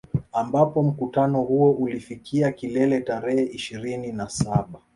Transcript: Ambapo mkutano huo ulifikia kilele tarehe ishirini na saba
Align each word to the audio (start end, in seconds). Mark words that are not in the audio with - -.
Ambapo 0.33 0.83
mkutano 0.83 1.41
huo 1.41 1.71
ulifikia 1.71 2.51
kilele 2.51 3.01
tarehe 3.01 3.43
ishirini 3.43 4.11
na 4.11 4.29
saba 4.29 4.79